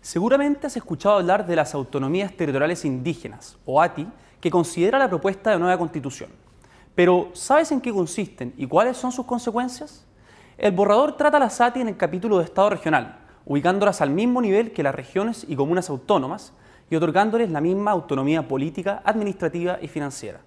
Seguramente 0.00 0.66
has 0.66 0.76
escuchado 0.76 1.16
hablar 1.16 1.46
de 1.46 1.54
las 1.54 1.74
autonomías 1.74 2.32
territoriales 2.32 2.84
indígenas, 2.86 3.58
o 3.66 3.82
ATI, 3.82 4.08
que 4.40 4.50
considera 4.50 4.98
la 4.98 5.08
propuesta 5.08 5.50
de 5.50 5.58
nueva 5.58 5.76
constitución. 5.76 6.30
Pero, 6.94 7.28
¿sabes 7.34 7.70
en 7.72 7.80
qué 7.82 7.92
consisten 7.92 8.54
y 8.56 8.66
cuáles 8.66 8.96
son 8.96 9.12
sus 9.12 9.26
consecuencias? 9.26 10.06
El 10.56 10.72
borrador 10.72 11.16
trata 11.16 11.38
las 11.38 11.60
ATI 11.60 11.82
en 11.82 11.88
el 11.88 11.96
capítulo 11.96 12.38
de 12.38 12.44
Estado 12.44 12.70
regional, 12.70 13.18
ubicándolas 13.44 14.00
al 14.00 14.08
mismo 14.08 14.40
nivel 14.40 14.72
que 14.72 14.82
las 14.82 14.94
regiones 14.94 15.44
y 15.46 15.54
comunas 15.54 15.90
autónomas 15.90 16.54
y 16.88 16.96
otorgándoles 16.96 17.50
la 17.50 17.60
misma 17.60 17.90
autonomía 17.90 18.48
política, 18.48 19.02
administrativa 19.04 19.78
y 19.82 19.88
financiera. 19.88 20.40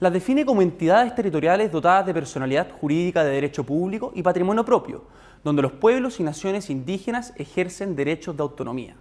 Las 0.00 0.14
define 0.14 0.46
como 0.46 0.62
entidades 0.62 1.14
territoriales 1.14 1.70
dotadas 1.70 2.06
de 2.06 2.14
personalidad 2.14 2.70
jurídica 2.80 3.22
de 3.22 3.32
derecho 3.32 3.64
público 3.64 4.12
y 4.14 4.22
patrimonio 4.22 4.64
propio, 4.64 5.04
donde 5.44 5.60
los 5.60 5.72
pueblos 5.72 6.20
y 6.20 6.22
naciones 6.22 6.70
indígenas 6.70 7.34
ejercen 7.36 7.94
derechos 7.94 8.34
de 8.34 8.42
autonomía. 8.42 8.96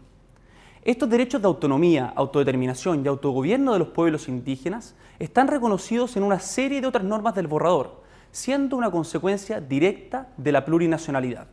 Estos 0.84 1.10
derechos 1.10 1.42
de 1.42 1.48
autonomía, 1.48 2.12
autodeterminación 2.18 3.06
y 3.06 3.08
autogobierno 3.08 3.72
de 3.72 3.80
los 3.80 3.88
pueblos 3.90 4.28
indígenas 4.28 4.94
están 5.20 5.48
reconocidos 5.48 6.18
en 6.18 6.24
una 6.24 6.40
serie 6.40 6.82
de 6.82 6.88
otras 6.88 7.06
normas 7.06 7.34
del 7.34 7.48
borrador, 7.48 8.02
siendo 8.32 8.76
una 8.76 8.92
consecuencia 8.92 9.62
directa 9.62 10.28
de 10.36 10.52
la 10.52 10.66
plurinacionalidad. 10.66 11.48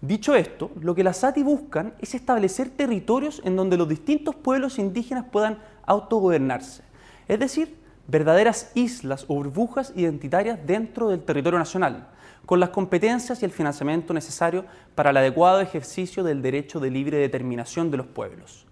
Dicho 0.00 0.34
esto, 0.34 0.72
lo 0.80 0.96
que 0.96 1.04
las 1.04 1.22
ATI 1.22 1.44
buscan 1.44 1.94
es 2.00 2.16
establecer 2.16 2.70
territorios 2.70 3.42
en 3.44 3.54
donde 3.54 3.76
los 3.76 3.88
distintos 3.88 4.34
pueblos 4.34 4.80
indígenas 4.80 5.24
puedan 5.30 5.58
autogobernarse, 5.86 6.82
es 7.28 7.38
decir, 7.38 7.78
verdaderas 8.08 8.72
islas 8.74 9.24
o 9.28 9.34
burbujas 9.34 9.92
identitarias 9.94 10.58
dentro 10.66 11.10
del 11.10 11.22
territorio 11.22 11.58
nacional, 11.58 12.08
con 12.46 12.58
las 12.58 12.70
competencias 12.70 13.42
y 13.42 13.44
el 13.44 13.52
financiamiento 13.52 14.14
necesario 14.14 14.64
para 14.94 15.10
el 15.10 15.16
adecuado 15.18 15.60
ejercicio 15.60 16.24
del 16.24 16.42
derecho 16.42 16.80
de 16.80 16.90
libre 16.90 17.18
determinación 17.18 17.90
de 17.90 17.98
los 17.98 18.06
pueblos. 18.06 18.66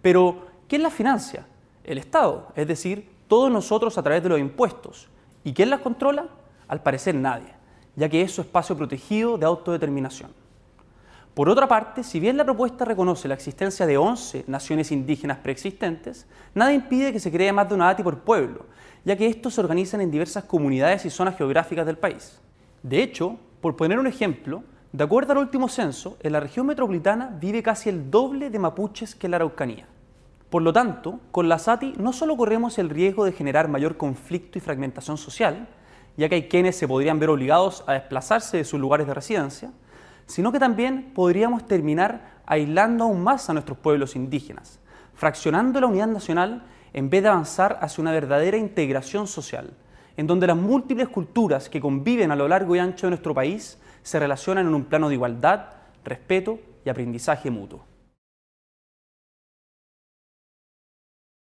Pero, 0.00 0.46
¿quién 0.66 0.82
las 0.82 0.94
financia? 0.94 1.46
El 1.84 1.98
Estado, 1.98 2.48
es 2.56 2.66
decir, 2.66 3.10
todos 3.28 3.52
nosotros 3.52 3.98
a 3.98 4.02
través 4.02 4.22
de 4.22 4.30
los 4.30 4.40
impuestos. 4.40 5.08
¿Y 5.44 5.52
quién 5.52 5.68
las 5.68 5.80
controla? 5.80 6.26
Al 6.66 6.82
parecer 6.82 7.14
nadie, 7.14 7.52
ya 7.94 8.08
que 8.08 8.22
es 8.22 8.32
su 8.32 8.40
espacio 8.40 8.76
protegido 8.76 9.36
de 9.36 9.46
autodeterminación. 9.46 10.30
Por 11.38 11.48
otra 11.48 11.68
parte, 11.68 12.02
si 12.02 12.18
bien 12.18 12.36
la 12.36 12.44
propuesta 12.44 12.84
reconoce 12.84 13.28
la 13.28 13.34
existencia 13.34 13.86
de 13.86 13.96
11 13.96 14.46
naciones 14.48 14.90
indígenas 14.90 15.38
preexistentes, 15.38 16.26
nada 16.52 16.72
impide 16.72 17.12
que 17.12 17.20
se 17.20 17.30
cree 17.30 17.52
más 17.52 17.68
de 17.68 17.76
una 17.76 17.90
ATI 17.90 18.02
por 18.02 18.18
pueblo, 18.22 18.66
ya 19.04 19.14
que 19.14 19.28
estos 19.28 19.54
se 19.54 19.60
organizan 19.60 20.00
en 20.00 20.10
diversas 20.10 20.42
comunidades 20.42 21.04
y 21.04 21.10
zonas 21.10 21.36
geográficas 21.36 21.86
del 21.86 21.96
país. 21.96 22.40
De 22.82 23.00
hecho, 23.04 23.36
por 23.60 23.76
poner 23.76 24.00
un 24.00 24.08
ejemplo, 24.08 24.64
de 24.90 25.04
acuerdo 25.04 25.30
al 25.30 25.38
último 25.38 25.68
censo, 25.68 26.16
en 26.24 26.32
la 26.32 26.40
región 26.40 26.66
metropolitana 26.66 27.28
vive 27.40 27.62
casi 27.62 27.88
el 27.88 28.10
doble 28.10 28.50
de 28.50 28.58
mapuches 28.58 29.14
que 29.14 29.28
en 29.28 29.30
la 29.30 29.36
Araucanía. 29.36 29.86
Por 30.50 30.62
lo 30.62 30.72
tanto, 30.72 31.20
con 31.30 31.48
la 31.48 31.60
SATI 31.60 31.94
no 31.98 32.12
solo 32.12 32.36
corremos 32.36 32.80
el 32.80 32.90
riesgo 32.90 33.24
de 33.24 33.30
generar 33.30 33.68
mayor 33.68 33.96
conflicto 33.96 34.58
y 34.58 34.60
fragmentación 34.60 35.16
social, 35.16 35.68
ya 36.16 36.28
que 36.28 36.34
hay 36.34 36.48
quienes 36.48 36.74
se 36.74 36.88
podrían 36.88 37.20
ver 37.20 37.30
obligados 37.30 37.84
a 37.86 37.92
desplazarse 37.92 38.56
de 38.56 38.64
sus 38.64 38.80
lugares 38.80 39.06
de 39.06 39.14
residencia, 39.14 39.70
sino 40.28 40.52
que 40.52 40.60
también 40.60 41.10
podríamos 41.14 41.66
terminar 41.66 42.38
aislando 42.46 43.04
aún 43.04 43.24
más 43.24 43.48
a 43.48 43.54
nuestros 43.54 43.78
pueblos 43.78 44.14
indígenas, 44.14 44.78
fraccionando 45.14 45.80
la 45.80 45.86
unidad 45.86 46.06
nacional 46.06 46.62
en 46.92 47.10
vez 47.10 47.22
de 47.22 47.30
avanzar 47.30 47.78
hacia 47.80 48.02
una 48.02 48.12
verdadera 48.12 48.56
integración 48.56 49.26
social, 49.26 49.72
en 50.16 50.26
donde 50.26 50.46
las 50.46 50.56
múltiples 50.56 51.08
culturas 51.08 51.68
que 51.68 51.80
conviven 51.80 52.30
a 52.30 52.36
lo 52.36 52.46
largo 52.46 52.76
y 52.76 52.78
ancho 52.78 53.06
de 53.06 53.12
nuestro 53.12 53.34
país 53.34 53.78
se 54.02 54.18
relacionan 54.18 54.66
en 54.66 54.74
un 54.74 54.84
plano 54.84 55.08
de 55.08 55.14
igualdad, 55.14 55.66
respeto 56.04 56.58
y 56.84 56.90
aprendizaje 56.90 57.50
mutuo. 57.50 57.87